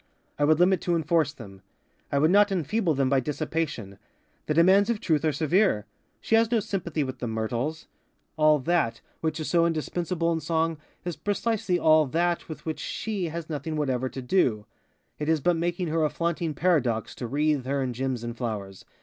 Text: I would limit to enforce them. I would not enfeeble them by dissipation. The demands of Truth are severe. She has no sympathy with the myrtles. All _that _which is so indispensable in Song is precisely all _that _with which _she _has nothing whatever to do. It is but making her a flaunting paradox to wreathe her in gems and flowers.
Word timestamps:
I 0.39 0.45
would 0.45 0.59
limit 0.59 0.81
to 0.81 0.95
enforce 0.95 1.31
them. 1.31 1.61
I 2.11 2.17
would 2.17 2.31
not 2.31 2.51
enfeeble 2.51 2.95
them 2.95 3.07
by 3.07 3.19
dissipation. 3.19 3.99
The 4.47 4.55
demands 4.55 4.89
of 4.89 4.99
Truth 4.99 5.23
are 5.23 5.31
severe. 5.31 5.85
She 6.19 6.33
has 6.33 6.49
no 6.51 6.59
sympathy 6.59 7.03
with 7.03 7.19
the 7.19 7.27
myrtles. 7.27 7.85
All 8.35 8.59
_that 8.61 9.01
_which 9.23 9.39
is 9.39 9.47
so 9.47 9.67
indispensable 9.67 10.31
in 10.33 10.39
Song 10.39 10.79
is 11.05 11.15
precisely 11.15 11.77
all 11.77 12.07
_that 12.09 12.47
_with 12.47 12.61
which 12.61 12.81
_she 12.81 13.31
_has 13.31 13.47
nothing 13.47 13.75
whatever 13.75 14.09
to 14.09 14.23
do. 14.23 14.65
It 15.19 15.29
is 15.29 15.39
but 15.39 15.55
making 15.55 15.89
her 15.89 16.03
a 16.03 16.09
flaunting 16.09 16.55
paradox 16.55 17.13
to 17.13 17.27
wreathe 17.27 17.67
her 17.67 17.83
in 17.83 17.93
gems 17.93 18.23
and 18.23 18.35
flowers. 18.35 18.85